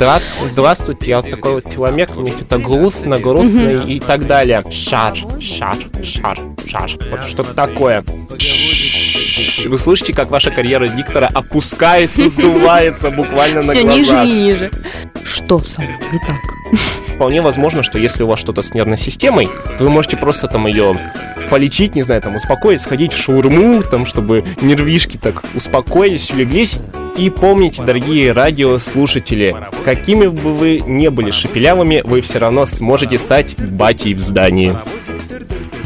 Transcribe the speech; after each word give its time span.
Здра... 0.00 0.18
Здравствуйте, 0.50 1.10
я 1.10 1.20
вот 1.20 1.30
такой 1.30 1.52
вот 1.56 1.70
человек, 1.70 2.16
мне 2.16 2.30
что-то 2.30 2.56
грустно, 2.56 3.18
грустно 3.18 3.84
и 3.84 4.00
так 4.00 4.26
далее. 4.26 4.64
Шар, 4.70 5.14
шар, 5.38 5.76
шар, 6.02 6.38
шар. 6.66 6.90
Вот 7.10 7.24
что-то 7.24 7.52
такое. 7.52 8.02
Вы 9.66 9.78
слышите, 9.78 10.14
как 10.14 10.30
ваша 10.30 10.50
карьера 10.50 10.88
диктора 10.88 11.28
опускается, 11.34 12.26
сдувается 12.30 13.10
буквально 13.10 13.60
на 13.60 13.74
Все 13.74 13.82
глазах. 13.82 13.98
ниже 13.98 14.24
и 14.24 14.42
ниже. 14.42 14.70
Что 15.22 15.62
со 15.62 15.82
мной 15.82 15.92
не 16.10 16.18
так? 16.20 16.38
Вполне 17.16 17.42
возможно, 17.42 17.82
что 17.82 17.98
если 17.98 18.22
у 18.22 18.26
вас 18.26 18.40
что-то 18.40 18.62
с 18.62 18.72
нервной 18.72 18.96
системой, 18.96 19.50
то 19.76 19.84
вы 19.84 19.90
можете 19.90 20.16
просто 20.16 20.48
там 20.48 20.66
ее 20.66 20.96
полечить, 21.50 21.94
не 21.94 22.00
знаю, 22.00 22.22
там 22.22 22.36
успокоить, 22.36 22.80
сходить 22.80 23.12
в 23.12 23.22
шаурму, 23.22 23.82
там, 23.82 24.06
чтобы 24.06 24.46
нервишки 24.62 25.18
так 25.18 25.42
успокоились, 25.54 26.30
улеглись. 26.30 26.78
И 27.16 27.30
помните, 27.30 27.82
дорогие 27.82 28.32
радиослушатели, 28.32 29.56
какими 29.84 30.26
бы 30.26 30.54
вы 30.54 30.82
не 30.86 31.10
были 31.10 31.30
шепелявыми, 31.30 32.02
вы 32.04 32.20
все 32.20 32.38
равно 32.38 32.66
сможете 32.66 33.18
стать 33.18 33.58
батей 33.58 34.14
в 34.14 34.20
здании. 34.20 34.74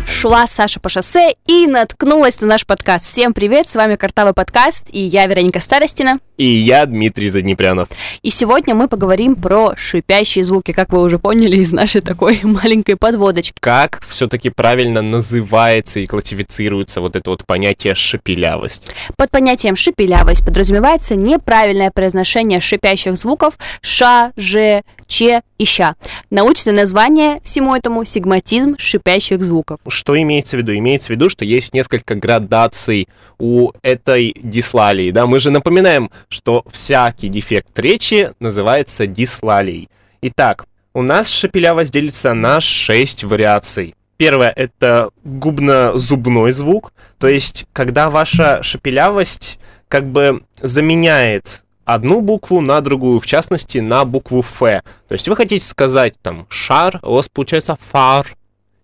Шла 0.06 0.46
Саша 0.46 0.80
по 0.80 0.88
шоссе 0.88 1.34
и 1.46 1.66
наткнулась 1.66 2.40
на 2.40 2.46
наш 2.46 2.64
подкаст. 2.64 3.06
Всем 3.06 3.34
привет, 3.34 3.68
с 3.68 3.74
вами 3.74 3.96
Картавый 3.96 4.32
подкаст, 4.32 4.86
и 4.90 5.00
я 5.00 5.26
Вероника 5.26 5.60
Старостина. 5.60 6.18
И 6.36 6.46
я 6.46 6.84
Дмитрий 6.86 7.28
Заднепрянов. 7.28 7.88
И 8.22 8.30
сегодня 8.30 8.74
мы 8.74 8.88
поговорим 8.88 9.36
про 9.36 9.76
шипящие 9.76 10.42
звуки, 10.42 10.72
как 10.72 10.92
вы 10.92 11.00
уже 11.00 11.20
поняли 11.20 11.58
из 11.58 11.72
нашей 11.72 12.00
такой 12.00 12.40
маленькой 12.42 12.96
подводочки. 12.96 13.54
Как 13.60 14.02
все-таки 14.04 14.50
правильно 14.50 15.00
называется 15.00 16.00
и 16.00 16.06
классифицируется 16.06 17.00
вот 17.00 17.14
это 17.14 17.30
вот 17.30 17.46
понятие 17.46 17.94
шепелявость? 17.94 18.88
Под 19.16 19.30
понятием 19.30 19.76
шепелявость 19.76 20.44
подразумевается 20.44 21.14
неправильное 21.14 21.92
произношение 21.92 22.58
шипящих 22.58 23.16
звуков 23.16 23.54
ша, 23.80 24.32
же, 24.36 24.82
че 25.06 25.42
и 25.58 25.64
ща. 25.64 25.94
Научное 26.30 26.74
название 26.74 27.40
всему 27.44 27.76
этому 27.76 28.04
сигматизм 28.04 28.76
шипящих 28.76 29.42
звуков. 29.42 29.78
Что 29.86 30.20
имеется 30.20 30.56
в 30.56 30.60
виду? 30.60 30.76
Имеется 30.76 31.08
в 31.08 31.10
виду, 31.10 31.30
что 31.30 31.44
есть 31.44 31.72
несколько 31.74 32.16
градаций 32.16 33.08
у 33.38 33.70
этой 33.82 34.34
дислалии. 34.42 35.10
Да? 35.10 35.26
Мы 35.26 35.40
же 35.40 35.50
напоминаем, 35.50 36.10
что 36.34 36.64
всякий 36.70 37.28
дефект 37.28 37.78
речи 37.78 38.32
называется 38.40 39.06
дислалией. 39.06 39.88
Итак, 40.20 40.66
у 40.92 41.02
нас 41.02 41.28
шепелявость 41.28 41.92
делится 41.92 42.34
на 42.34 42.60
6 42.60 43.24
вариаций. 43.24 43.94
Первое— 44.16 44.52
это 44.56 45.10
губно-зубной 45.22 46.52
звук, 46.52 46.92
то 47.18 47.28
есть 47.28 47.66
когда 47.72 48.10
ваша 48.10 48.62
шепелявость 48.62 49.58
как 49.88 50.10
бы 50.10 50.42
заменяет 50.60 51.62
одну 51.84 52.20
букву 52.20 52.60
на 52.60 52.80
другую, 52.80 53.20
в 53.20 53.26
частности, 53.26 53.78
на 53.78 54.04
букву 54.04 54.40
Ф. 54.40 54.58
То 54.58 54.82
есть 55.10 55.28
вы 55.28 55.36
хотите 55.36 55.64
сказать 55.64 56.14
там 56.20 56.46
шар, 56.48 56.98
у 57.02 57.14
вас 57.14 57.28
получается 57.28 57.78
фар, 57.90 58.36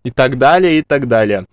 и 0.05 0.11
так 0.11 0.39
далее, 0.39 0.79
и 0.79 0.83
так 0.83 1.09
далее. 1.09 1.47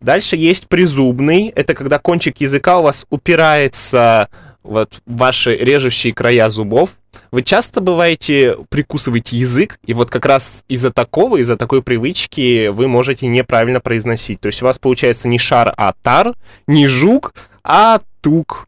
Дальше 0.00 0.36
есть 0.36 0.68
призубный. 0.68 1.48
Это 1.48 1.74
когда 1.74 1.98
кончик 1.98 2.40
языка 2.40 2.78
у 2.78 2.82
вас 2.82 3.06
упирается 3.10 4.28
вот 4.64 5.00
ваши 5.06 5.54
режущие 5.54 6.12
края 6.12 6.48
зубов. 6.48 6.98
Вы 7.30 7.42
часто 7.42 7.80
бываете 7.80 8.56
прикусываете 8.70 9.36
язык, 9.36 9.78
и 9.86 9.94
вот 9.94 10.10
как 10.10 10.26
раз 10.26 10.64
из-за 10.68 10.90
такого, 10.90 11.36
из-за 11.36 11.56
такой 11.56 11.82
привычки 11.82 12.68
вы 12.68 12.88
можете 12.88 13.26
неправильно 13.26 13.80
произносить. 13.80 14.40
То 14.40 14.48
есть 14.48 14.62
у 14.62 14.64
вас 14.64 14.78
получается 14.78 15.28
не 15.28 15.38
шар, 15.38 15.72
а 15.76 15.92
тар, 16.02 16.34
не 16.66 16.88
жук, 16.88 17.34
а 17.62 18.00
тук. 18.20 18.66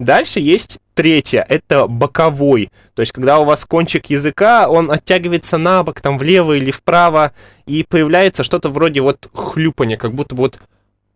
Дальше 0.00 0.40
есть 0.40 0.78
третье, 0.94 1.46
это 1.48 1.86
боковой. 1.86 2.70
То 2.94 3.00
есть, 3.00 3.12
когда 3.12 3.38
у 3.38 3.44
вас 3.44 3.64
кончик 3.64 4.06
языка, 4.06 4.68
он 4.68 4.90
оттягивается 4.90 5.56
на 5.56 5.84
бок, 5.84 6.00
там, 6.00 6.18
влево 6.18 6.54
или 6.56 6.70
вправо, 6.70 7.32
и 7.66 7.84
появляется 7.88 8.42
что-то 8.42 8.70
вроде 8.70 9.00
вот 9.00 9.30
хлюпания, 9.32 9.96
как 9.96 10.12
будто 10.12 10.34
вот 10.34 10.58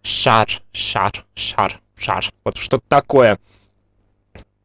шар, 0.03 0.49
шар, 0.73 1.25
шар, 1.35 1.81
шар. 1.97 2.25
Вот 2.45 2.57
что-то 2.57 2.85
такое. 2.89 3.39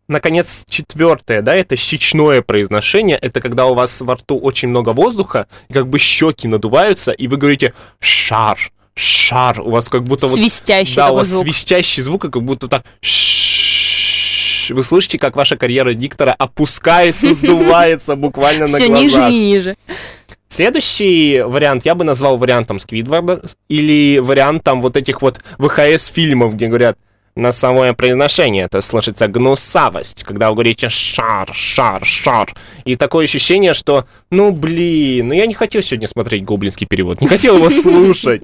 Наконец, 0.10 0.66
четвертое, 0.70 1.42
да, 1.42 1.56
это 1.56 1.76
щечное 1.78 2.42
произношение. 2.42 3.18
Это 3.18 3.40
когда 3.40 3.68
у 3.68 3.74
вас 3.74 4.02
во 4.02 4.16
рту 4.16 4.38
очень 4.38 4.68
много 4.68 4.90
воздуха, 4.90 5.48
и 5.70 5.74
как 5.74 5.88
бы 5.88 5.98
щеки 5.98 6.48
надуваются, 6.48 7.12
и 7.12 7.28
вы 7.28 7.38
говорите 7.38 7.74
шар, 8.00 8.58
шар. 8.96 9.62
У 9.62 9.70
вас 9.72 9.88
как 9.88 10.04
будто 10.04 10.28
вот... 10.28 10.36
Свистящий 10.36 10.96
Да, 10.96 11.12
у 11.12 11.16
вас 11.16 11.28
звук. 11.28 11.44
свистящий 11.46 12.04
звук, 12.04 12.24
как 12.24 12.44
будто 12.44 12.68
так... 12.68 12.84
Вы 14.70 14.82
слышите, 14.84 15.20
как 15.20 15.36
ваша 15.36 15.58
карьера 15.58 15.94
диктора 15.94 16.34
опускается, 16.38 17.34
сдувается 17.34 18.16
буквально 18.16 18.68
на 18.68 18.78
Все 18.78 18.88
глазах. 18.88 19.04
ниже 19.04 19.30
и 19.30 19.40
ниже. 19.40 19.76
Следующий 20.50 21.42
вариант 21.42 21.86
я 21.86 21.96
бы 21.96 22.04
назвал 22.04 22.38
вариантом 22.38 22.78
Сквидварда 22.80 23.42
или 23.70 24.20
вариантом 24.20 24.82
вот 24.82 24.96
этих 24.98 25.22
вот 25.22 25.40
ВХС-фильмов, 25.58 26.54
где 26.56 26.68
говорят 26.68 26.98
на 27.36 27.52
самое 27.52 27.94
произношение, 27.94 28.66
это 28.66 28.82
слышится 28.82 29.28
гнусавость, 29.28 30.24
когда 30.24 30.50
вы 30.50 30.56
говорите 30.56 30.90
шар, 30.90 31.50
шар, 31.54 32.06
шар. 32.06 32.54
И 32.86 32.96
такое 32.96 33.26
ощущение, 33.26 33.74
что, 33.74 34.06
ну 34.30 34.52
блин, 34.52 35.30
ну 35.30 35.34
я 35.34 35.46
не 35.46 35.54
хотел 35.54 35.82
сегодня 35.82 36.08
смотреть 36.08 36.44
гоблинский 36.44 36.86
перевод, 36.86 37.22
не 37.22 37.28
хотел 37.28 37.58
его 37.58 37.70
слушать. 37.70 38.44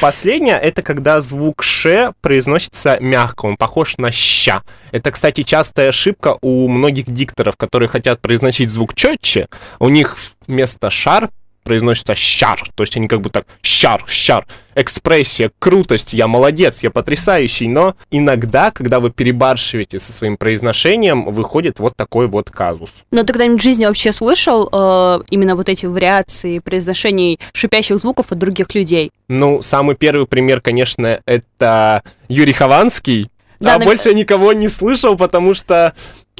Последнее, 0.00 0.58
это 0.58 0.82
когда 0.82 1.20
звук 1.20 1.62
ш 1.62 2.12
произносится 2.22 2.98
мягко, 3.00 3.46
он 3.46 3.56
похож 3.56 3.98
на 3.98 4.10
ща. 4.10 4.62
Это, 4.92 5.10
кстати, 5.10 5.42
частая 5.42 5.90
ошибка 5.90 6.38
у 6.40 6.68
многих 6.68 7.10
дикторов, 7.10 7.56
которые 7.56 7.88
хотят 7.88 8.20
произносить 8.20 8.70
звук 8.70 8.94
четче, 8.94 9.48
у 9.78 9.88
них 9.88 10.16
вместо 10.46 10.90
шар 10.90 11.30
произносится 11.64 12.14
щар, 12.14 12.62
то 12.74 12.82
есть 12.82 12.96
они 12.96 13.08
как 13.08 13.20
бы 13.20 13.30
так 13.30 13.46
щар, 13.62 14.04
щар, 14.08 14.46
экспрессия, 14.74 15.50
крутость, 15.58 16.12
я 16.12 16.26
молодец, 16.26 16.82
я 16.82 16.90
потрясающий, 16.90 17.68
но 17.68 17.94
иногда, 18.10 18.70
когда 18.70 18.98
вы 19.00 19.10
перебарщиваете 19.10 19.98
со 19.98 20.12
своим 20.12 20.36
произношением, 20.36 21.24
выходит 21.30 21.78
вот 21.78 21.96
такой 21.96 22.26
вот 22.26 22.50
казус. 22.50 22.90
Но 23.10 23.22
ты 23.22 23.32
когда-нибудь 23.32 23.60
в 23.60 23.64
жизни 23.64 23.84
вообще 23.86 24.12
слышал 24.12 24.68
э, 24.72 25.20
именно 25.30 25.54
вот 25.56 25.68
эти 25.68 25.86
вариации 25.86 26.58
произношений 26.58 27.38
шипящих 27.52 27.98
звуков 27.98 28.26
от 28.30 28.38
других 28.38 28.74
людей? 28.74 29.10
Ну, 29.28 29.62
самый 29.62 29.96
первый 29.96 30.26
пример, 30.26 30.60
конечно, 30.60 31.20
это 31.26 32.02
Юрий 32.28 32.52
Хованский, 32.52 33.30
Да, 33.60 33.74
а 33.74 33.78
на- 33.78 33.84
больше 33.84 34.08
я 34.10 34.14
никого 34.14 34.52
не 34.52 34.68
слышал, 34.68 35.16
потому 35.16 35.54
что 35.54 35.94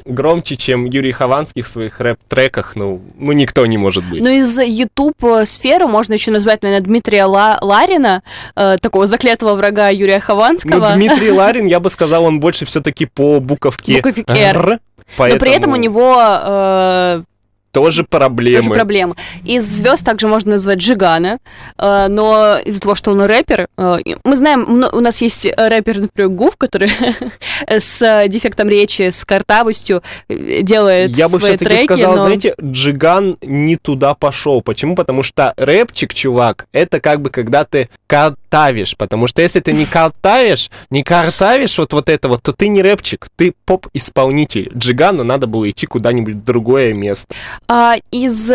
громче, 0.05 0.57
чем 0.57 0.85
Юрий 0.85 1.13
Хованский 1.13 1.63
в 1.63 1.69
своих 1.69 2.01
рэп-треках, 2.01 2.77
ну, 2.77 3.01
ну, 3.19 3.33
никто 3.33 3.65
не 3.67 3.79
может 3.79 4.05
быть. 4.05 4.23
Ну, 4.23 4.29
из 4.31 4.59
YouTube 4.59 5.17
сферы 5.45 5.87
можно 5.87 6.15
еще 6.15 6.31
назвать, 6.31 6.63
наверное, 6.63 6.85
Дмитрия 6.87 7.25
Ла- 7.25 7.59
Ларина, 7.61 8.23
э, 8.57 8.77
такого 8.81 9.07
заклятого 9.07 9.55
врага 9.55 9.89
Юрия 9.89 10.17
Ну, 10.17 10.21
Хованского. 10.23 10.93
Дмитрий 10.95 11.31
Ларин, 11.33 11.67
я 11.67 11.81
бы 11.81 11.91
сказал, 11.91 12.25
он 12.25 12.41
больше 12.41 12.65
все-таки 12.67 13.07
по 13.07 13.41
буковке 13.41 14.01
«Р». 14.01 14.15
«Р», 14.27 14.81
Но 15.19 15.25
при 15.25 15.29
этом 15.33 15.39
поэтому 15.41 15.75
у 15.75 15.77
него 15.77 16.17
э, 16.21 17.23
тоже 17.73 18.05
проблемы. 18.05 18.65
тоже 18.65 18.71
проблема. 18.71 19.17
Из 19.45 19.65
звезд 19.65 20.05
также 20.05 20.27
можно 20.27 20.53
назвать 20.53 20.79
Джигана, 20.79 21.39
э, 21.79 22.07
но 22.09 22.59
из-за 22.65 22.81
того, 22.81 22.95
что 22.95 23.13
он 23.13 23.23
рэпер, 23.23 23.69
э, 23.77 23.99
мы 24.25 24.37
знаем, 24.37 24.85
у 24.93 25.01
нас 25.01 25.23
есть 25.23 25.47
рэпер, 25.57 26.01
например, 26.01 26.31
Гуф, 26.31 26.57
который 26.57 26.91
с 27.69 28.29
дефектом 28.29 28.69
речи, 28.69 29.11
с 29.11 29.25
картавостью 29.25 30.03
э, 30.29 30.63
делает 30.63 31.17
Я 31.17 31.29
бы 31.29 31.39
все-таки 31.39 31.85
сказал, 31.85 32.17
но... 32.17 32.25
знаете, 32.25 32.55
Джиган 32.63 33.37
не 33.43 33.77
туда 33.77 34.15
пошел. 34.15 34.63
Почему? 34.63 34.95
Потому 34.95 35.23
что 35.23 35.55
рэпчик, 35.57 36.15
чувак, 36.15 36.67
это 36.73 37.01
как 37.01 37.21
бы 37.21 37.31
когда 37.31 37.65
ты 37.65 37.89
картавишь. 38.07 38.97
Потому 38.97 39.27
что 39.27 39.43
если 39.43 39.61
ты 39.61 39.73
не 39.73 39.87
картавишь, 39.87 40.71
не 40.91 41.03
картавишь 41.03 41.79
вот, 41.79 41.93
вот 41.93 42.09
это 42.09 42.29
вот, 42.29 42.43
то 42.43 42.53
ты 42.53 42.69
не 42.69 42.83
рэпчик, 42.83 43.29
ты 43.37 43.55
поп-исполнитель. 43.65 44.71
Джигану 44.77 45.25
надо 45.25 45.47
было 45.47 45.71
идти 45.71 45.87
куда-нибудь 45.87 46.37
в 46.37 46.45
другое 46.45 46.93
место. 46.93 47.35
А, 47.69 47.97
из 48.11 48.51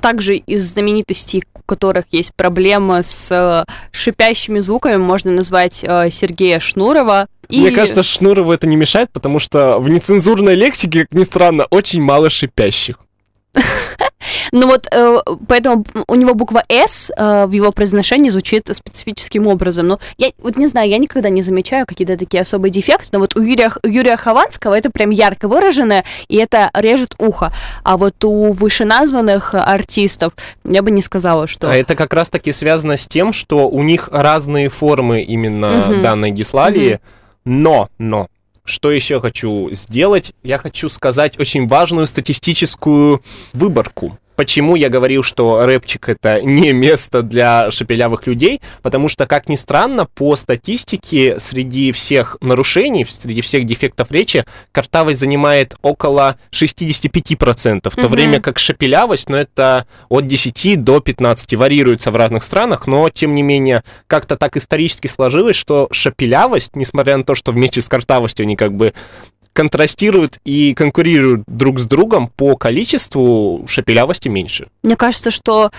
также 0.00 0.36
из 0.36 0.70
знаменитостей, 0.70 1.44
у 1.54 1.60
которых 1.62 2.06
есть 2.10 2.34
проблемы 2.34 3.02
с 3.02 3.30
э, 3.30 3.64
шипящими 3.92 4.60
звуками, 4.60 4.96
можно 4.96 5.30
назвать 5.30 5.84
э, 5.86 6.10
Сергея 6.10 6.58
Шнурова. 6.58 7.28
И... 7.48 7.60
Мне 7.60 7.70
кажется, 7.70 8.02
Шнурову 8.02 8.52
это 8.52 8.66
не 8.66 8.76
мешает, 8.76 9.10
потому 9.12 9.38
что 9.38 9.78
в 9.78 9.88
нецензурной 9.88 10.54
лексике, 10.54 11.00
как 11.00 11.12
ни 11.12 11.24
странно, 11.24 11.66
очень 11.70 12.00
мало 12.00 12.30
шипящих. 12.30 12.98
Ну 14.52 14.66
вот, 14.66 14.86
э, 14.92 15.18
поэтому 15.48 15.84
у 16.06 16.14
него 16.14 16.34
буква 16.34 16.62
«С» 16.68 17.10
э, 17.16 17.46
в 17.46 17.52
его 17.52 17.72
произношении 17.72 18.30
звучит 18.30 18.68
специфическим 18.72 19.46
образом. 19.46 19.86
Но 19.86 19.98
я 20.18 20.30
вот 20.38 20.56
не 20.56 20.66
знаю, 20.66 20.88
я 20.90 20.98
никогда 20.98 21.28
не 21.28 21.42
замечаю 21.42 21.86
какие-то 21.86 22.16
такие 22.16 22.42
особые 22.42 22.70
дефекты, 22.70 23.08
но 23.12 23.18
вот 23.20 23.36
у 23.36 23.42
Юрия, 23.42 23.72
у 23.82 23.88
Юрия 23.88 24.16
Хованского 24.16 24.74
это 24.76 24.90
прям 24.90 25.10
ярко 25.10 25.48
выраженное, 25.48 26.04
и 26.28 26.36
это 26.36 26.70
режет 26.74 27.14
ухо. 27.18 27.52
А 27.82 27.96
вот 27.96 28.24
у 28.24 28.52
вышеназванных 28.52 29.54
артистов 29.54 30.32
я 30.64 30.82
бы 30.82 30.90
не 30.90 31.02
сказала, 31.02 31.46
что... 31.46 31.70
А 31.70 31.74
это 31.74 31.94
как 31.94 32.12
раз-таки 32.14 32.52
связано 32.52 32.96
с 32.96 33.06
тем, 33.06 33.32
что 33.32 33.68
у 33.68 33.82
них 33.82 34.08
разные 34.12 34.68
формы 34.68 35.22
именно 35.22 35.86
Мгм. 35.88 36.02
данной 36.02 36.30
дислалии, 36.30 37.00
но, 37.44 37.88
но, 37.98 38.28
что 38.64 38.90
еще 38.90 39.20
хочу 39.20 39.70
сделать? 39.72 40.32
Я 40.42 40.58
хочу 40.58 40.88
сказать 40.88 41.38
очень 41.38 41.66
важную 41.66 42.06
статистическую 42.06 43.22
выборку. 43.52 44.18
Почему 44.40 44.74
я 44.74 44.88
говорил, 44.88 45.22
что 45.22 45.66
рэпчик 45.66 46.08
это 46.08 46.40
не 46.40 46.72
место 46.72 47.20
для 47.20 47.70
шепелявых 47.70 48.26
людей? 48.26 48.62
Потому 48.80 49.10
что, 49.10 49.26
как 49.26 49.50
ни 49.50 49.56
странно, 49.56 50.06
по 50.06 50.34
статистике 50.34 51.38
среди 51.38 51.92
всех 51.92 52.38
нарушений, 52.40 53.04
среди 53.04 53.42
всех 53.42 53.66
дефектов 53.66 54.10
речи, 54.10 54.46
картавость 54.72 55.20
занимает 55.20 55.74
около 55.82 56.38
65%, 56.52 57.90
в 57.90 57.94
то 57.94 58.08
время 58.08 58.40
как 58.40 58.58
шепелявость, 58.58 59.28
ну, 59.28 59.36
это 59.36 59.86
от 60.08 60.26
10 60.26 60.84
до 60.84 61.00
15, 61.00 61.52
варьируется 61.56 62.10
в 62.10 62.16
разных 62.16 62.42
странах, 62.42 62.86
но, 62.86 63.10
тем 63.10 63.34
не 63.34 63.42
менее, 63.42 63.84
как-то 64.06 64.38
так 64.38 64.56
исторически 64.56 65.06
сложилось, 65.06 65.56
что 65.56 65.86
шепелявость, 65.92 66.76
несмотря 66.76 67.18
на 67.18 67.24
то, 67.24 67.34
что 67.34 67.52
вместе 67.52 67.82
с 67.82 67.88
картавостью 67.88 68.44
они 68.44 68.56
как 68.56 68.72
бы 68.72 68.94
контрастируют 69.52 70.38
и 70.44 70.74
конкурируют 70.74 71.42
друг 71.46 71.78
с 71.78 71.84
другом 71.84 72.28
по 72.28 72.56
количеству 72.56 73.64
шепелявости 73.66 74.28
меньше. 74.28 74.68
Мне 74.82 74.96
кажется, 74.96 75.30
что 75.30 75.70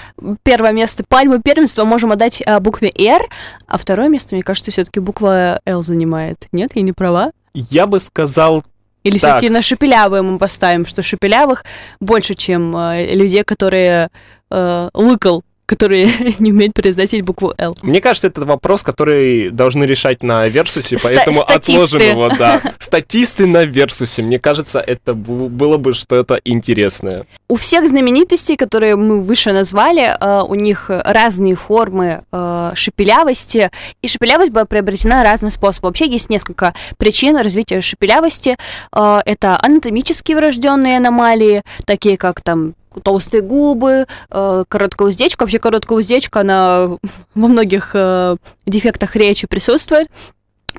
первое 0.43 0.71
место 0.71 1.03
пальмы 1.07 1.41
первенства 1.41 1.83
можем 1.85 2.11
отдать 2.11 2.41
а, 2.45 2.59
букве 2.59 2.89
R, 2.89 3.21
а 3.67 3.77
второе 3.77 4.09
место, 4.09 4.35
мне 4.35 4.43
кажется, 4.43 4.71
все-таки 4.71 4.99
буква 4.99 5.61
L 5.65 5.83
занимает. 5.83 6.47
Нет, 6.51 6.71
я 6.75 6.81
не 6.81 6.93
права? 6.93 7.31
Я 7.53 7.87
бы 7.87 7.99
сказал 7.99 8.63
или 9.03 9.17
все-таки 9.17 9.49
на 9.49 9.61
шепелявые 9.61 10.21
мы 10.21 10.37
поставим, 10.37 10.85
что 10.85 11.01
шепелявых 11.01 11.65
больше, 11.99 12.35
чем 12.35 12.75
э, 12.77 13.15
людей, 13.15 13.43
которые 13.43 14.09
э, 14.51 14.89
лыкал 14.93 15.43
которые 15.71 16.35
не 16.39 16.51
умеют 16.51 16.73
произносить 16.73 17.23
букву 17.23 17.53
L. 17.57 17.73
Мне 17.81 18.01
кажется, 18.01 18.27
это 18.27 18.41
вопрос, 18.41 18.83
который 18.83 19.51
должны 19.51 19.85
решать 19.85 20.21
на 20.21 20.45
Версусе, 20.49 20.97
поэтому 21.01 21.43
отложим 21.43 22.01
его, 22.01 22.27
да. 22.27 22.61
Статисты 22.79 23.47
на 23.47 23.63
Версусе. 23.63 24.21
Мне 24.21 24.37
кажется, 24.37 24.81
это 24.81 25.13
было 25.13 25.77
бы 25.77 25.93
что-то 25.93 26.41
интересное. 26.43 27.25
У 27.47 27.55
всех 27.55 27.87
знаменитостей, 27.87 28.57
которые 28.57 28.97
мы 28.97 29.21
выше 29.21 29.53
назвали, 29.53 30.17
э, 30.19 30.41
у 30.45 30.55
них 30.55 30.89
разные 30.89 31.55
формы 31.55 32.25
э, 32.33 32.71
шепелявости, 32.75 33.71
и 34.01 34.07
шепелявость 34.09 34.51
была 34.51 34.65
приобретена 34.65 35.23
разным 35.23 35.51
способом. 35.51 35.91
Вообще 35.91 36.09
есть 36.09 36.29
несколько 36.29 36.73
причин 36.97 37.37
развития 37.37 37.79
шепелявости. 37.79 38.57
Э, 38.93 39.21
это 39.25 39.57
анатомически 39.61 40.33
врожденные 40.33 40.97
аномалии, 40.97 41.61
такие 41.85 42.17
как 42.17 42.41
там 42.41 42.73
толстые 43.03 43.41
губы, 43.41 44.05
э, 44.29 44.63
короткая 44.67 45.09
уздечка. 45.09 45.43
Вообще 45.43 45.59
короткая 45.59 45.99
уздечка, 45.99 46.41
она 46.41 46.97
во 47.35 47.47
многих 47.47 47.91
э, 47.93 48.37
дефектах 48.65 49.15
речи 49.15 49.47
присутствует. 49.47 50.09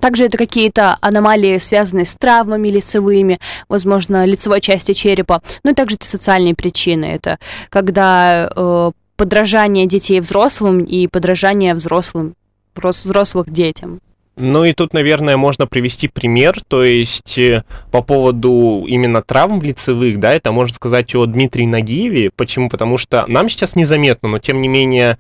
Также 0.01 0.25
это 0.25 0.39
какие-то 0.39 0.97
аномалии, 1.01 1.59
связанные 1.59 2.07
с 2.07 2.15
травмами 2.15 2.69
лицевыми, 2.69 3.39
возможно, 3.69 4.25
лицевой 4.25 4.61
части 4.61 4.95
черепа. 4.95 5.43
Ну 5.65 5.73
и 5.73 5.75
также 5.75 5.97
это 5.97 6.07
социальные 6.07 6.55
причины. 6.55 7.05
Это 7.05 7.39
когда 7.69 8.51
э, 8.55 8.91
подражание 9.17 9.87
детей 9.87 10.21
взрослым 10.21 10.81
и 10.81 11.07
подражание 11.07 11.75
взрослым, 11.75 12.35
взрослых 12.75 13.51
детям. 13.51 14.01
Ну 14.37 14.65
и 14.65 14.73
тут, 14.73 14.95
наверное, 14.95 15.37
можно 15.37 15.67
привести 15.67 16.09
пример, 16.09 16.59
то 16.67 16.83
есть 16.85 17.37
э, 17.39 17.65
по 17.91 18.03
поводу 18.03 18.85
именно 18.89 19.23
травм 19.23 19.61
лицевых, 19.61 20.19
да, 20.21 20.33
это 20.33 20.53
можно 20.53 20.75
сказать 20.75 21.15
о 21.15 21.27
Дмитрии 21.27 21.67
Нагиеве. 21.67 22.31
Почему? 22.35 22.71
Потому 22.71 22.97
что 22.97 23.27
нам 23.29 23.51
сейчас 23.51 23.77
незаметно, 23.77 24.31
но 24.31 24.39
тем 24.39 24.63
не 24.63 24.69
менее 24.69 25.19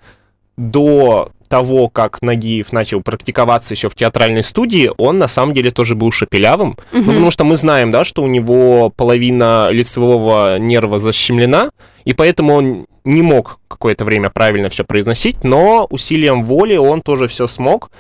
до 0.57 1.31
того, 1.49 1.91
как 1.91 2.23
Нагиев 2.23 2.73
начал 2.73 3.03
практиковаться 3.03 3.75
еще 3.75 3.91
в 3.91 3.95
театральной 3.95 4.43
студии, 4.43 4.91
он 4.97 5.19
на 5.19 5.29
самом 5.29 5.53
деле 5.53 5.71
тоже 5.71 5.95
был 5.95 6.11
шепелявым. 6.11 6.71
Угу. 6.71 6.79
Ну, 6.93 7.05
потому 7.05 7.31
что 7.31 7.45
мы 7.45 7.57
знаем, 7.57 7.91
да, 7.91 8.07
что 8.07 8.23
у 8.23 8.27
него 8.27 8.89
половина 8.89 9.69
лицевого 9.71 10.59
нерва 10.59 10.99
защемлена, 10.99 11.71
и 12.07 12.15
поэтому 12.15 12.55
он 12.55 12.87
не 13.05 13.21
мог 13.21 13.59
какое-то 13.69 14.07
время 14.07 14.31
правильно 14.31 14.71
все 14.71 14.85
произносить, 14.85 15.45
но 15.45 15.87
усилием 15.91 16.45
воли 16.45 16.77
он 16.77 17.03
тоже 17.03 17.29
все 17.29 17.47
смог. 17.47 17.91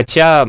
Хотя, 0.00 0.48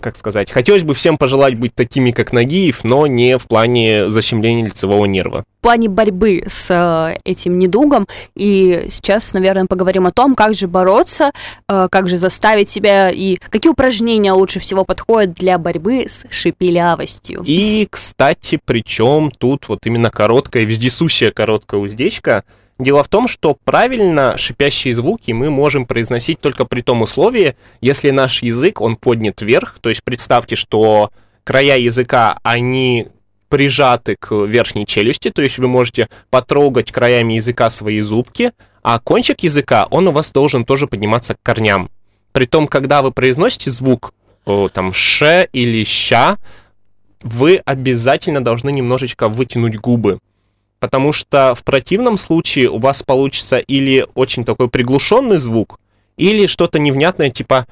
как 0.00 0.16
сказать, 0.16 0.50
хотелось 0.50 0.82
бы 0.82 0.94
всем 0.94 1.18
пожелать 1.18 1.56
быть 1.56 1.74
такими, 1.74 2.10
как 2.10 2.32
Нагиев, 2.32 2.84
но 2.84 3.06
не 3.06 3.36
в 3.36 3.46
плане 3.46 4.10
защемления 4.10 4.64
лицевого 4.64 5.04
нерва. 5.04 5.44
В 5.58 5.62
плане 5.62 5.90
борьбы 5.90 6.42
с 6.46 6.70
э, 6.70 7.18
этим 7.22 7.58
недугом. 7.58 8.08
И 8.34 8.86
сейчас, 8.88 9.34
наверное, 9.34 9.66
поговорим 9.66 10.06
о 10.06 10.10
том, 10.10 10.34
как 10.34 10.54
же 10.54 10.68
бороться, 10.68 11.32
э, 11.68 11.88
как 11.90 12.08
же 12.08 12.16
заставить 12.16 12.70
себя 12.70 13.10
и 13.10 13.36
какие 13.50 13.70
упражнения 13.70 14.32
лучше 14.32 14.58
всего 14.58 14.86
подходят 14.86 15.34
для 15.34 15.58
борьбы 15.58 16.06
с 16.08 16.24
шепелявостью. 16.30 17.42
И, 17.44 17.86
кстати, 17.90 18.58
причем 18.64 19.30
тут 19.30 19.68
вот 19.68 19.80
именно 19.84 20.08
короткая, 20.08 20.62
вездесущая 20.62 21.30
короткая 21.30 21.78
уздечка— 21.78 22.44
Дело 22.78 23.02
в 23.02 23.08
том, 23.08 23.26
что 23.26 23.56
правильно 23.64 24.38
шипящие 24.38 24.94
звуки 24.94 25.32
мы 25.32 25.50
можем 25.50 25.84
произносить 25.84 26.40
только 26.40 26.64
при 26.64 26.80
том 26.80 27.02
условии, 27.02 27.56
если 27.80 28.10
наш 28.10 28.42
язык, 28.42 28.80
он 28.80 28.96
поднят 28.96 29.42
вверх. 29.42 29.78
То 29.80 29.88
есть 29.88 30.04
представьте, 30.04 30.54
что 30.54 31.10
края 31.42 31.76
языка, 31.78 32.38
они 32.44 33.08
прижаты 33.48 34.14
к 34.14 34.32
верхней 34.32 34.86
челюсти, 34.86 35.30
то 35.30 35.42
есть 35.42 35.58
вы 35.58 35.66
можете 35.66 36.08
потрогать 36.30 36.92
краями 36.92 37.32
языка 37.32 37.68
свои 37.68 38.00
зубки, 38.00 38.52
а 38.82 39.00
кончик 39.00 39.40
языка, 39.40 39.88
он 39.90 40.06
у 40.06 40.12
вас 40.12 40.30
должен 40.30 40.64
тоже 40.64 40.86
подниматься 40.86 41.34
к 41.34 41.42
корням. 41.42 41.90
Притом, 42.32 42.68
когда 42.68 43.02
вы 43.02 43.10
произносите 43.10 43.72
звук 43.72 44.14
там 44.72 44.92
ш 44.92 45.48
или 45.52 45.82
ща, 45.82 46.38
вы 47.22 47.56
обязательно 47.56 48.44
должны 48.44 48.70
немножечко 48.70 49.28
вытянуть 49.28 49.78
губы 49.78 50.20
потому 50.80 51.12
что 51.12 51.54
в 51.54 51.64
противном 51.64 52.18
случае 52.18 52.70
у 52.70 52.78
вас 52.78 53.02
получится 53.02 53.58
или 53.58 54.06
очень 54.14 54.44
такой 54.44 54.68
приглушенный 54.68 55.38
звук, 55.38 55.78
или 56.16 56.46
что-то 56.46 56.78
невнятное, 56.78 57.30
типа 57.30 57.66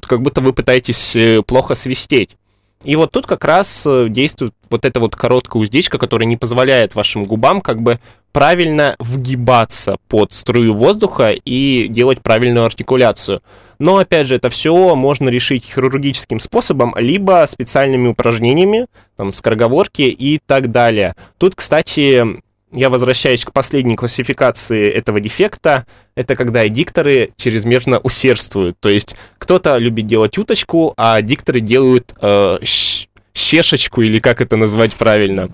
как 0.00 0.22
будто 0.22 0.40
вы 0.40 0.52
пытаетесь 0.52 1.14
э, 1.14 1.42
плохо 1.42 1.74
свистеть. 1.74 2.36
И 2.84 2.94
вот 2.94 3.10
тут 3.10 3.26
как 3.26 3.44
раз 3.44 3.82
э, 3.86 4.06
действует 4.08 4.54
вот 4.70 4.84
эта 4.84 5.00
вот 5.00 5.16
короткая 5.16 5.62
уздечка, 5.62 5.98
которая 5.98 6.28
не 6.28 6.36
позволяет 6.36 6.94
вашим 6.94 7.24
губам 7.24 7.60
как 7.60 7.82
бы 7.82 7.98
правильно 8.32 8.94
вгибаться 9.00 9.96
под 10.06 10.32
струю 10.32 10.74
воздуха 10.74 11.30
и 11.30 11.88
делать 11.88 12.22
правильную 12.22 12.66
артикуляцию. 12.66 13.42
Но, 13.80 13.96
опять 13.96 14.26
же, 14.26 14.36
это 14.36 14.48
все 14.50 14.94
можно 14.94 15.28
решить 15.28 15.64
хирургическим 15.64 16.40
способом, 16.40 16.94
либо 16.96 17.46
специальными 17.48 18.08
упражнениями, 18.08 18.86
там, 19.16 19.32
скороговорки 19.32 20.02
и 20.02 20.40
так 20.44 20.70
далее. 20.70 21.14
Тут, 21.38 21.54
кстати, 21.54 22.40
я 22.72 22.90
возвращаюсь 22.90 23.44
к 23.44 23.52
последней 23.52 23.96
классификации 23.96 24.90
этого 24.90 25.20
дефекта. 25.20 25.86
Это 26.14 26.36
когда 26.36 26.68
дикторы 26.68 27.32
чрезмерно 27.36 27.98
усердствуют. 27.98 28.78
То 28.80 28.88
есть 28.88 29.14
кто-то 29.38 29.78
любит 29.78 30.06
делать 30.06 30.36
уточку, 30.38 30.92
а 30.96 31.20
дикторы 31.22 31.60
делают 31.60 32.14
э, 32.20 32.58
щешечку, 33.32 34.02
или 34.02 34.18
как 34.18 34.40
это 34.40 34.56
назвать 34.56 34.92
правильно. 34.94 35.50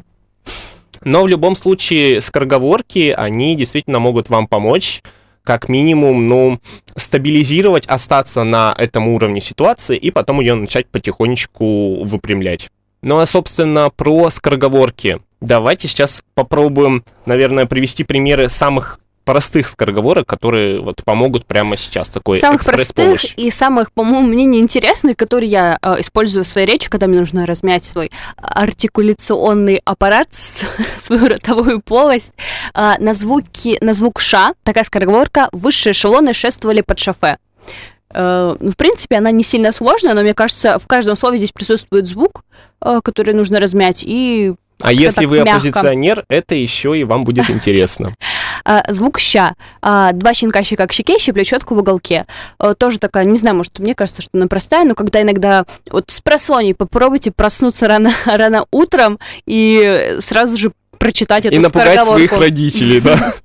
Но 1.04 1.22
в 1.22 1.28
любом 1.28 1.54
случае 1.54 2.20
скороговорки, 2.20 3.14
они 3.16 3.56
действительно 3.56 3.98
могут 3.98 4.30
вам 4.30 4.46
помочь 4.46 5.02
как 5.44 5.68
минимум, 5.68 6.26
ну, 6.28 6.58
стабилизировать, 6.96 7.86
остаться 7.86 8.44
на 8.44 8.74
этом 8.76 9.08
уровне 9.08 9.42
ситуации 9.42 9.96
и 9.96 10.10
потом 10.10 10.40
ее 10.40 10.54
начать 10.54 10.86
потихонечку 10.88 12.02
выпрямлять. 12.02 12.70
Ну 13.02 13.18
а, 13.18 13.26
собственно, 13.26 13.90
про 13.90 14.30
скороговорки. 14.30 15.20
Давайте 15.40 15.88
сейчас 15.88 16.22
попробуем, 16.34 17.04
наверное, 17.26 17.66
привести 17.66 18.04
примеры 18.04 18.48
самых 18.48 18.98
простых 19.24 19.68
скороговорок, 19.68 20.26
которые 20.26 20.80
вот 20.80 21.02
помогут 21.02 21.46
прямо 21.46 21.76
сейчас 21.76 22.10
такой 22.10 22.36
Самых 22.36 22.64
простых 22.64 23.24
и 23.38 23.50
самых, 23.50 23.90
по 23.92 24.04
моему 24.04 24.28
мнению, 24.28 24.62
интересных, 24.62 25.16
которые 25.16 25.50
я 25.50 25.78
э, 25.80 26.00
использую 26.00 26.44
в 26.44 26.48
своей 26.48 26.66
речи, 26.66 26.90
когда 26.90 27.06
мне 27.06 27.18
нужно 27.18 27.46
размять 27.46 27.84
свой 27.84 28.10
артикуляционный 28.36 29.80
аппарат, 29.84 30.28
свою 30.96 31.26
ротовую 31.26 31.80
полость. 31.80 32.32
Э, 32.74 32.92
на, 32.98 33.14
звуки, 33.14 33.78
на 33.80 33.94
звук 33.94 34.20
«ша» 34.20 34.54
такая 34.62 34.84
скороговорка 34.84 35.48
«высшие 35.52 35.92
эшелоны 35.92 36.34
шествовали 36.34 36.82
под 36.82 36.98
шофе». 36.98 37.38
Э, 38.10 38.56
ну, 38.60 38.70
в 38.70 38.76
принципе, 38.76 39.16
она 39.16 39.30
не 39.30 39.42
сильно 39.42 39.72
сложная, 39.72 40.14
но 40.14 40.20
мне 40.20 40.34
кажется, 40.34 40.78
в 40.78 40.86
каждом 40.86 41.16
слове 41.16 41.38
здесь 41.38 41.52
присутствует 41.52 42.06
звук, 42.06 42.44
э, 42.80 43.00
который 43.02 43.32
нужно 43.34 43.58
размять, 43.58 44.04
и 44.06 44.54
а 44.80 44.92
если 44.92 45.26
вы 45.26 45.38
мягко. 45.38 45.52
оппозиционер, 45.52 46.24
это 46.28 46.54
еще 46.54 46.98
и 46.98 47.04
вам 47.04 47.24
будет 47.24 47.50
интересно. 47.50 48.14
А, 48.66 48.82
звук 48.88 49.18
ща. 49.18 49.54
А, 49.82 50.12
два 50.12 50.32
щенка 50.32 50.62
щека 50.62 50.86
к 50.86 50.92
щеке, 50.92 51.18
щиплет 51.18 51.46
четку 51.46 51.74
в 51.74 51.78
уголке. 51.78 52.24
А, 52.58 52.72
тоже 52.72 52.98
такая, 52.98 53.26
не 53.26 53.36
знаю, 53.36 53.56
может, 53.56 53.78
мне 53.78 53.94
кажется, 53.94 54.22
что 54.22 54.30
она 54.32 54.46
простая, 54.46 54.86
но 54.86 54.94
когда 54.94 55.20
иногда 55.20 55.66
вот 55.90 56.10
с 56.10 56.20
просоней 56.22 56.74
попробуйте 56.74 57.30
проснуться 57.30 57.88
рано, 57.88 58.14
рано 58.24 58.64
утром 58.70 59.18
и 59.44 60.16
сразу 60.18 60.56
же 60.56 60.72
прочитать 60.98 61.44
эту 61.44 61.56
И 61.56 61.58
напугать 61.58 62.06
своих 62.06 62.32
родителей, 62.32 63.00
да. 63.00 63.34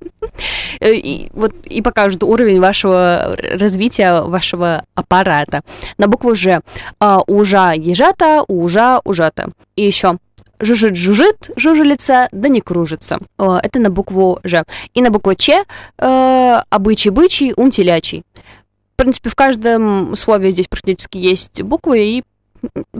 э, 0.80 0.94
и, 0.94 1.30
вот, 1.32 1.52
и 1.64 1.82
покажут 1.82 2.22
уровень 2.22 2.60
вашего 2.60 3.36
развития 3.38 4.22
вашего 4.22 4.84
аппарата. 4.94 5.62
На 5.98 6.06
букву 6.06 6.34
Ж. 6.34 6.60
А, 6.98 7.20
ужа 7.26 7.72
ежата, 7.72 8.44
ужа 8.48 9.00
ужата. 9.04 9.50
И 9.76 9.86
еще 9.86 10.18
жужжит 10.60 10.96
жужжит 10.96 11.50
жужелица, 11.56 12.28
да 12.32 12.48
не 12.48 12.60
кружится. 12.60 13.18
Это 13.38 13.80
на 13.80 13.90
букву 13.90 14.38
Ж. 14.44 14.64
И 14.94 15.02
на 15.02 15.10
букву 15.10 15.34
Ч 15.34 15.64
э, 15.98 16.60
обычай 16.70 17.10
бычий, 17.10 17.52
ум 17.56 17.70
телячий. 17.70 18.24
В 18.94 18.96
принципе, 18.96 19.30
в 19.30 19.34
каждом 19.34 20.14
слове 20.14 20.52
здесь 20.52 20.66
практически 20.68 21.16
есть 21.16 21.62
буквы, 21.62 22.18
и 22.18 22.22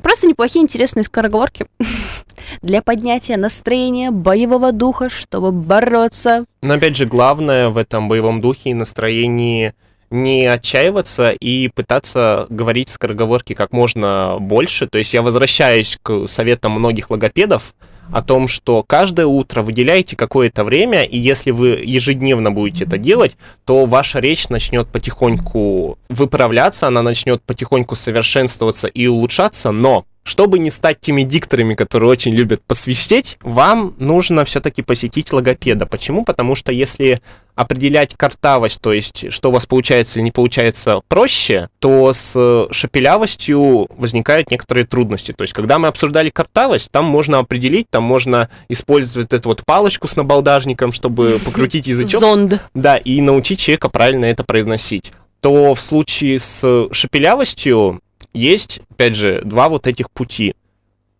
просто 0.02 0.26
неплохие, 0.26 0.62
интересные 0.62 1.04
скороговорки 1.04 1.66
для 2.62 2.82
поднятия 2.82 3.36
настроения, 3.36 4.10
боевого 4.10 4.72
духа, 4.72 5.08
чтобы 5.10 5.52
бороться. 5.52 6.44
Но 6.62 6.74
опять 6.74 6.96
же, 6.96 7.06
главное 7.06 7.68
в 7.68 7.76
этом 7.76 8.08
боевом 8.08 8.40
духе 8.40 8.70
и 8.70 8.74
настроении 8.74 9.74
не 10.10 10.46
отчаиваться 10.46 11.30
и 11.30 11.68
пытаться 11.68 12.46
говорить 12.50 12.88
скороговорки 12.88 13.54
как 13.54 13.72
можно 13.72 14.38
больше. 14.40 14.88
То 14.88 14.98
есть 14.98 15.14
я 15.14 15.22
возвращаюсь 15.22 15.98
к 16.02 16.26
советам 16.26 16.72
многих 16.72 17.10
логопедов, 17.10 17.74
о 18.12 18.22
том, 18.22 18.48
что 18.48 18.82
каждое 18.82 19.26
утро 19.26 19.62
выделяете 19.62 20.16
какое-то 20.16 20.64
время, 20.64 21.04
и 21.04 21.18
если 21.18 21.50
вы 21.50 21.80
ежедневно 21.84 22.50
будете 22.50 22.84
это 22.84 22.98
делать, 22.98 23.36
то 23.64 23.86
ваша 23.86 24.18
речь 24.20 24.48
начнет 24.48 24.88
потихоньку 24.88 25.98
выправляться, 26.08 26.88
она 26.88 27.02
начнет 27.02 27.42
потихоньку 27.42 27.96
совершенствоваться 27.96 28.88
и 28.88 29.06
улучшаться, 29.06 29.70
но 29.70 30.04
чтобы 30.22 30.58
не 30.58 30.70
стать 30.70 31.00
теми 31.00 31.22
дикторами, 31.22 31.74
которые 31.74 32.10
очень 32.10 32.32
любят 32.32 32.62
посвистеть, 32.62 33.38
вам 33.40 33.94
нужно 33.98 34.44
все-таки 34.44 34.82
посетить 34.82 35.32
логопеда. 35.32 35.86
Почему? 35.86 36.24
Потому 36.24 36.54
что 36.54 36.72
если 36.72 37.20
определять 37.54 38.14
картавость, 38.16 38.80
то 38.80 38.92
есть 38.92 39.32
что 39.32 39.50
у 39.50 39.52
вас 39.52 39.66
получается 39.66 40.18
или 40.18 40.24
не 40.24 40.30
получается 40.30 41.00
проще, 41.08 41.68
то 41.78 42.12
с 42.12 42.68
шепелявостью 42.70 43.88
возникают 43.96 44.50
некоторые 44.50 44.86
трудности. 44.86 45.32
То 45.32 45.42
есть 45.42 45.52
когда 45.52 45.78
мы 45.78 45.88
обсуждали 45.88 46.30
картавость, 46.30 46.90
там 46.90 47.04
можно 47.04 47.38
определить, 47.38 47.90
там 47.90 48.02
можно 48.02 48.48
использовать 48.68 49.32
эту 49.32 49.48
вот 49.48 49.64
палочку 49.66 50.08
с 50.08 50.16
набалдажником, 50.16 50.92
чтобы 50.92 51.38
покрутить 51.44 51.86
язычок. 51.86 52.20
Зонд. 52.20 52.68
Да, 52.74 52.96
и 52.96 53.20
научить 53.20 53.60
человека 53.60 53.88
правильно 53.88 54.26
это 54.26 54.44
произносить. 54.44 55.12
То 55.40 55.74
в 55.74 55.80
случае 55.80 56.38
с 56.38 56.88
шепелявостью 56.92 58.00
есть, 58.32 58.80
опять 58.90 59.16
же, 59.16 59.42
два 59.44 59.68
вот 59.68 59.86
этих 59.86 60.10
пути. 60.10 60.54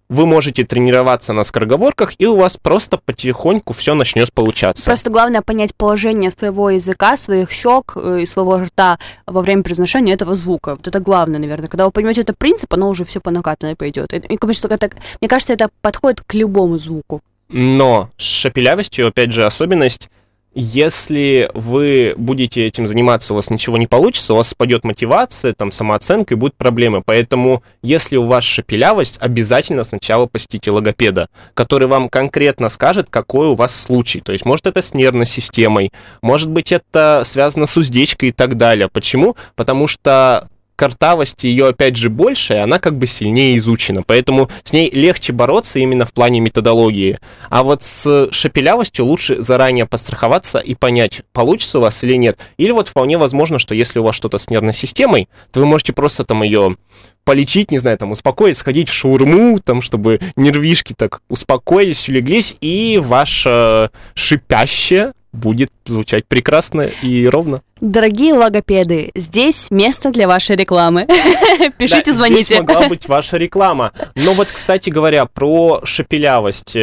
Вы 0.09 0.27
можете 0.27 0.65
тренироваться 0.65 1.33
на 1.33 1.45
скороговорках, 1.45 2.15
и 2.19 2.27
у 2.27 2.35
вас 2.35 2.57
просто 2.57 2.99
потихоньку 2.99 3.73
все 3.73 3.95
начнет 3.95 4.33
получаться. 4.33 4.85
Просто 4.85 5.09
главное 5.09 5.41
понять 5.41 5.73
положение 5.77 6.33
своего 6.33 6.71
языка, 6.71 7.17
своих 7.17 7.53
щек 7.53 7.93
э, 7.95 8.23
и 8.23 8.27
своего 8.27 8.59
рта 8.59 8.99
во 9.27 9.41
время 9.41 9.63
произношения 9.63 10.15
этого 10.15 10.35
звука. 10.35 10.75
Вот 10.75 10.89
это 10.89 10.99
главное, 10.99 11.39
наверное. 11.39 11.69
Когда 11.69 11.85
вы 11.85 11.93
поймете 11.93 12.23
этот 12.23 12.37
принцип, 12.39 12.75
оно 12.75 12.89
уже 12.89 13.05
все 13.05 13.21
по 13.21 13.31
накатанной 13.31 13.77
пойдет. 13.77 14.13
И, 14.13 14.37
конечно, 14.37 14.67
это, 14.67 14.91
мне 15.21 15.29
кажется, 15.29 15.53
это 15.53 15.71
подходит 15.81 16.23
к 16.27 16.35
любому 16.35 16.77
звуку. 16.79 17.21
Но 17.49 18.11
с 18.17 18.23
шепелявостью, 18.23 19.07
опять 19.07 19.33
же, 19.33 19.45
особенность 19.45 20.09
если 20.53 21.51
вы 21.55 22.15
будете 22.17 22.67
этим 22.67 22.87
заниматься, 22.87 23.33
у 23.33 23.37
вас 23.37 23.51
ничего 23.51 23.79
не 23.79 23.87
получится, 23.87 24.35
у 24.35 24.37
вас 24.37 24.49
спадет 24.49 24.85
мотивация, 24.85 25.55
там, 25.55 25.71
самооценка 25.71 26.35
и 26.35 26.37
будут 26.37 26.57
проблемы. 26.57 27.03
Поэтому, 27.05 27.63
если 27.83 28.17
у 28.17 28.25
вас 28.25 28.45
шепелявость, 28.45 29.17
обязательно 29.21 29.85
сначала 29.85 30.27
посетите 30.27 30.71
логопеда, 30.71 31.29
который 31.55 31.87
вам 31.87 32.09
конкретно 32.09 32.69
скажет, 32.69 33.07
какой 33.11 33.49
у 33.49 33.55
вас 33.55 33.75
случай. 33.75 34.21
То 34.21 34.33
есть, 34.33 34.45
может, 34.45 34.67
это 34.67 34.83
с 34.83 34.93
нервной 34.93 35.27
системой, 35.27 35.93
может 36.21 36.51
быть, 36.51 36.73
это 36.73 37.23
связано 37.25 37.67
с 37.67 37.77
уздечкой 37.77 38.31
и 38.31 38.33
так 38.33 38.57
далее. 38.57 38.89
Почему? 38.89 39.37
Потому 39.55 39.87
что 39.87 40.50
картавости 40.81 41.47
ее, 41.47 41.69
опять 41.69 41.97
же, 41.97 42.09
больше, 42.09 42.55
и 42.55 42.57
она 42.57 42.79
как 42.79 42.97
бы 42.97 43.07
сильнее 43.07 43.59
изучена, 43.59 44.03
поэтому 44.03 44.51
с 44.65 44.73
ней 44.73 44.91
легче 44.91 45.35
бороться 45.35 45.79
именно 45.79 46.07
в 46.07 46.15
плане 46.15 46.41
методологии. 46.41 47.19
А 47.51 47.65
вот 47.65 47.83
с 47.83 48.31
шепелявостью 48.33 49.05
лучше 49.05 49.43
заранее 49.43 49.85
постраховаться 49.85 50.59
и 50.59 50.75
понять, 50.75 51.21
получится 51.35 51.81
у 51.81 51.83
вас 51.83 52.03
или 52.03 52.15
нет. 52.15 52.39
Или 52.57 52.71
вот 52.71 52.89
вполне 52.89 53.19
возможно, 53.19 53.59
что 53.59 53.75
если 53.75 53.99
у 53.99 54.05
вас 54.05 54.17
что-то 54.17 54.39
с 54.39 54.49
нервной 54.49 54.73
системой, 54.73 55.29
то 55.53 55.61
вы 55.61 55.67
можете 55.67 55.93
просто 55.93 56.25
там 56.25 56.43
ее 56.43 56.77
полечить, 57.25 57.71
не 57.71 57.77
знаю, 57.77 57.99
там, 57.99 58.13
успокоить, 58.13 58.57
сходить 58.57 58.89
в 58.89 58.95
шаурму, 58.95 59.59
там, 59.59 59.83
чтобы 59.83 60.19
нервишки 60.37 60.95
так 60.97 61.21
успокоились, 61.29 62.09
улеглись, 62.09 62.57
и 62.63 62.99
ваше 62.99 63.91
шипящее 64.15 65.13
будет 65.33 65.71
звучать 65.87 66.27
прекрасно 66.27 66.83
и 66.83 67.27
ровно. 67.27 67.63
Дорогие 67.81 68.35
логопеды, 68.35 69.11
здесь 69.15 69.71
место 69.71 70.11
для 70.11 70.27
вашей 70.27 70.57
рекламы. 70.57 71.07
Пишите, 71.79 72.13
да, 72.13 72.15
звоните. 72.15 72.43
Здесь 72.43 72.59
могла 72.59 72.89
быть 72.89 73.09
ваша 73.09 73.37
реклама. 73.37 73.93
Но 74.15 74.33
вот, 74.33 74.49
кстати 74.49 74.91
говоря, 74.91 75.27
про 75.27 75.81
шепелявость. 75.85 76.77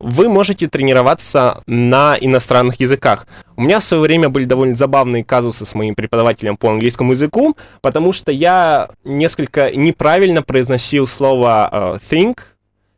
Вы 0.00 0.30
можете 0.30 0.66
тренироваться 0.66 1.62
на 1.66 2.16
иностранных 2.18 2.80
языках. 2.80 3.26
У 3.56 3.60
меня 3.60 3.80
в 3.80 3.84
свое 3.84 4.02
время 4.02 4.30
были 4.30 4.46
довольно 4.46 4.74
забавные 4.74 5.22
казусы 5.22 5.66
с 5.66 5.74
моим 5.74 5.94
преподавателем 5.94 6.56
по 6.56 6.70
английскому 6.70 7.12
языку, 7.12 7.54
потому 7.82 8.14
что 8.14 8.32
я 8.32 8.88
несколько 9.04 9.70
неправильно 9.76 10.42
произносил 10.42 11.06
слово 11.06 11.68
uh, 11.70 12.00
think, 12.10 12.38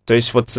то 0.04 0.14
есть 0.14 0.32
вот 0.32 0.50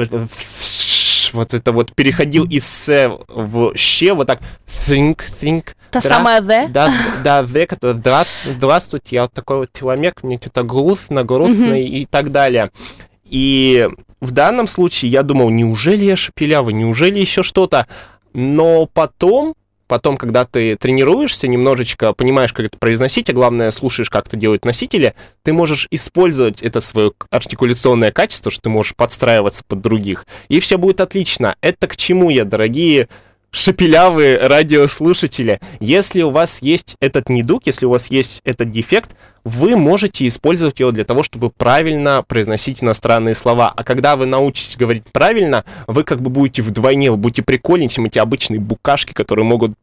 вот 1.34 1.54
это 1.54 1.72
вот 1.72 1.94
переходил 1.94 2.46
из 2.46 2.66
с 2.66 3.18
в 3.28 3.75
щ, 3.75 4.13
вот 4.13 4.28
так 4.28 4.40
think, 4.88 5.20
think. 5.42 5.70
Та 5.92 6.00
дра, 6.00 6.10
самая 6.10 6.42
the? 6.42 6.70
Да, 6.70 6.94
да, 7.24 7.42
the, 7.44 7.66
который 7.66 8.02
здравствуйте, 8.46 9.16
я 9.16 9.24
вот 9.24 9.34
такой 9.34 9.58
вот 9.58 9.70
человек, 9.78 10.24
мне 10.24 10.38
что-то 10.38 10.63
грустно, 10.63 11.24
грустно 11.24 11.74
mm-hmm. 11.74 11.84
и 11.84 12.06
так 12.06 12.32
далее. 12.32 12.72
И 13.25 13.90
в 14.22 14.32
данном 14.32 14.68
случае 14.68 15.12
я 15.12 15.24
думал, 15.24 15.50
неужели 15.50 16.06
я 16.06 16.16
шепелявый, 16.16 16.74
неужели 16.74 17.20
еще 17.20 17.44
что-то? 17.44 17.88
Но 18.34 18.86
потом 18.86 19.56
потом, 19.94 20.18
когда 20.18 20.44
ты 20.44 20.76
тренируешься, 20.76 21.48
немножечко 21.48 22.14
понимаешь, 22.14 22.52
как 22.52 22.66
это 22.66 22.80
произносить, 22.80 23.30
а 23.30 23.34
главное, 23.34 23.70
слушаешь, 23.70 24.10
как 24.10 24.26
это 24.26 24.36
делают 24.36 24.66
носители, 24.66 25.14
ты 25.44 25.54
можешь 25.54 25.88
использовать 25.92 26.64
это 26.64 26.82
свое 26.82 27.12
артикуляционное 27.30 28.12
качество, 28.12 28.52
что 28.52 28.64
ты 28.64 28.70
можешь 28.72 28.96
подстраиваться 28.96 29.64
под 29.68 29.82
других, 29.82 30.26
и 30.48 30.60
все 30.60 30.80
будет 30.80 31.00
отлично. 31.00 31.58
Это 31.62 31.86
к 31.86 31.96
чему 31.96 32.32
я, 32.32 32.44
дорогие 32.44 33.08
шепелявые 33.54 34.38
радиослушатели. 34.48 35.60
Если 35.80 36.24
у 36.24 36.32
вас 36.32 36.62
есть 36.62 36.96
этот 37.00 37.30
недуг, 37.30 37.62
если 37.66 37.86
у 37.86 37.92
вас 37.92 38.08
есть 38.08 38.42
этот 38.44 38.72
дефект, 38.72 39.12
вы 39.44 39.76
можете 39.78 40.28
использовать 40.28 40.80
его 40.80 40.92
для 40.92 41.06
того, 41.06 41.22
чтобы 41.22 41.52
правильно 41.52 42.24
произносить 42.28 42.82
иностранные 42.82 43.36
слова. 43.36 43.72
А 43.76 43.84
когда 43.84 44.16
вы 44.16 44.26
научитесь 44.26 44.76
говорить 44.76 45.04
правильно, 45.12 45.66
вы 45.86 46.04
как 46.04 46.20
бы 46.22 46.32
будете 46.32 46.64
вдвойне, 46.64 47.12
вы 47.12 47.18
будете 47.18 47.44
прикольнее, 47.44 47.90
чем 47.90 48.06
эти 48.06 48.18
обычные 48.18 48.60
букашки, 48.60 49.14
которые 49.14 49.46
могут 49.46 49.74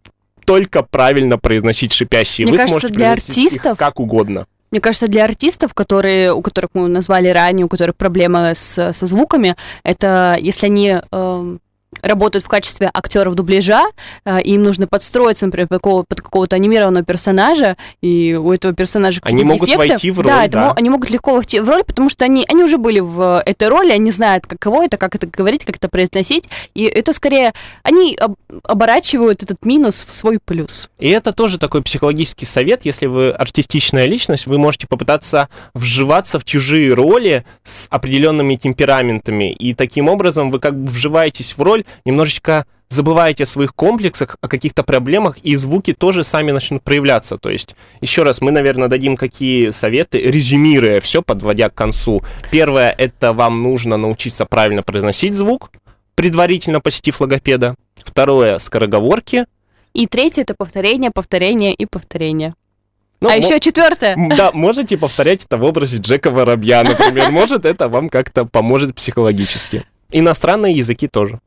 только 0.44 0.82
правильно 0.82 1.38
произносить 1.38 1.92
шипящие. 1.92 2.46
Мне 2.46 2.52
вы 2.52 2.58
кажется, 2.58 2.80
сможете 2.80 2.98
для 2.98 3.12
артистов 3.12 3.78
как 3.78 4.00
угодно. 4.00 4.46
Мне 4.72 4.80
кажется, 4.80 5.06
для 5.06 5.24
артистов, 5.24 5.74
которые, 5.74 6.32
у 6.32 6.42
которых 6.42 6.70
мы 6.74 6.88
назвали 6.88 7.28
ранее, 7.28 7.66
у 7.66 7.68
которых 7.68 7.94
проблемы 7.96 8.52
с, 8.54 8.92
со 8.92 9.06
звуками, 9.06 9.54
это 9.84 10.36
если 10.40 10.66
они 10.66 10.96
э, 11.10 11.56
работают 12.02 12.44
в 12.44 12.48
качестве 12.48 12.90
актеров 12.92 13.34
дубляжа, 13.34 13.84
э, 14.24 14.40
им 14.42 14.62
нужно 14.62 14.86
подстроиться, 14.86 15.46
например, 15.46 15.68
под, 15.68 15.78
какого, 15.78 16.02
под 16.04 16.20
какого-то 16.20 16.56
анимированного 16.56 17.04
персонажа, 17.04 17.76
и 18.00 18.34
у 18.34 18.52
этого 18.52 18.74
персонажа 18.74 19.20
Они 19.22 19.44
могут 19.44 19.68
дефекты. 19.68 19.88
войти 19.88 20.10
в 20.10 20.20
роль, 20.20 20.26
да, 20.26 20.48
да. 20.48 20.66
Это, 20.68 20.72
они 20.72 20.90
могут 20.90 21.10
легко 21.10 21.34
войти 21.34 21.60
в 21.60 21.68
роль, 21.68 21.84
потому 21.84 22.08
что 22.10 22.24
они, 22.24 22.44
они 22.48 22.62
уже 22.62 22.78
были 22.78 23.00
в 23.00 23.42
этой 23.44 23.68
роли, 23.68 23.90
они 23.90 24.10
знают, 24.10 24.46
каково 24.46 24.84
это, 24.84 24.96
как 24.96 25.14
это 25.14 25.26
говорить, 25.26 25.64
как 25.64 25.76
это 25.76 25.88
произносить, 25.88 26.48
и 26.74 26.84
это 26.84 27.12
скорее, 27.12 27.52
они 27.82 28.16
об, 28.16 28.34
оборачивают 28.64 29.42
этот 29.42 29.64
минус 29.64 30.06
в 30.08 30.14
свой 30.14 30.38
плюс. 30.44 30.90
И 30.98 31.08
это 31.08 31.32
тоже 31.32 31.58
такой 31.58 31.82
психологический 31.82 32.46
совет, 32.46 32.84
если 32.84 33.06
вы 33.06 33.30
артистичная 33.30 34.06
личность, 34.06 34.46
вы 34.46 34.58
можете 34.58 34.86
попытаться 34.86 35.48
вживаться 35.74 36.38
в 36.38 36.44
чужие 36.44 36.92
роли 36.94 37.44
с 37.64 37.86
определенными 37.90 38.56
темпераментами, 38.56 39.52
и 39.52 39.74
таким 39.74 40.08
образом 40.08 40.50
вы 40.50 40.58
как 40.58 40.78
бы 40.78 40.90
вживаетесь 40.90 41.54
в 41.56 41.62
роль, 41.62 41.84
немножечко 42.04 42.66
забываете 42.90 43.44
о 43.44 43.46
своих 43.46 43.74
комплексах, 43.74 44.36
о 44.40 44.48
каких-то 44.48 44.82
проблемах, 44.82 45.38
и 45.38 45.54
звуки 45.56 45.92
тоже 45.92 46.24
сами 46.24 46.50
начнут 46.50 46.82
проявляться. 46.82 47.38
То 47.38 47.48
есть, 47.48 47.76
еще 48.00 48.24
раз, 48.24 48.40
мы, 48.40 48.50
наверное, 48.50 48.88
дадим 48.88 49.16
какие 49.16 49.70
советы, 49.70 50.18
резюмируя 50.18 51.00
все, 51.00 51.22
подводя 51.22 51.70
к 51.70 51.74
концу. 51.74 52.22
Первое, 52.50 52.90
это 52.90 53.32
вам 53.32 53.62
нужно 53.62 53.96
научиться 53.96 54.44
правильно 54.44 54.82
произносить 54.82 55.34
звук, 55.34 55.70
предварительно 56.16 56.80
посетив 56.80 57.20
логопеда. 57.20 57.76
Второе, 58.04 58.58
скороговорки. 58.58 59.46
И 59.94 60.06
третье, 60.06 60.42
это 60.42 60.54
повторение, 60.54 61.10
повторение 61.12 61.72
и 61.72 61.86
повторение. 61.86 62.54
Ну, 63.20 63.28
а 63.28 63.36
еще 63.36 63.60
четвертое. 63.60 64.16
Да, 64.36 64.50
можете 64.52 64.96
повторять 64.96 65.44
это 65.44 65.58
в 65.58 65.64
образе 65.64 65.98
Джека 65.98 66.30
Воробья, 66.30 66.82
например. 66.82 67.30
Может, 67.30 67.66
это 67.66 67.88
вам 67.88 68.08
как-то 68.08 68.46
поможет 68.46 68.94
психологически. 68.94 69.84
Иностранные 70.10 70.74
языки 70.74 71.06
тоже. 71.06 71.38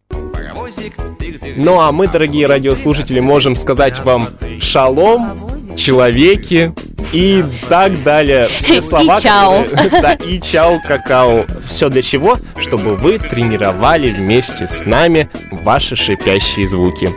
Ну 1.56 1.80
а 1.80 1.92
мы, 1.92 2.08
дорогие 2.08 2.48
радиослушатели, 2.48 3.20
можем 3.20 3.56
сказать 3.56 4.00
вам 4.00 4.30
шалом, 4.62 5.38
человеки 5.76 6.74
и 7.12 7.44
так 7.70 8.02
далее. 8.04 8.48
Все 8.58 8.82
слова, 8.82 9.18
И 9.18 9.22
чао. 9.22 9.64
которые- 9.66 9.90
Да, 10.02 10.14
и 10.14 10.40
чао, 10.42 10.80
какао. 10.80 11.46
Все 11.68 11.90
для 11.90 12.02
чего? 12.02 12.38
Чтобы 12.60 12.96
вы 12.96 13.18
тренировали 13.20 14.12
вместе 14.12 14.68
с 14.68 14.86
нами 14.86 15.30
ваши 15.52 15.96
шипящие 15.96 16.68
звуки. 16.68 17.10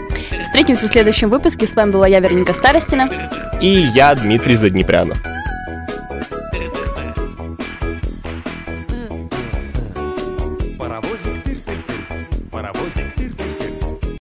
Встретимся 0.43 0.89
в 0.89 0.91
следующем 0.93 1.29
выпуске. 1.31 1.67
С 1.67 1.75
вами 1.75 1.91
была 1.91 2.07
я, 2.07 2.21
Вероника 2.21 2.53
Старостина. 2.55 3.09
И 3.61 3.69
я, 3.95 4.15
Дмитрий 4.15 4.57
Заднепрянов. 4.57 5.19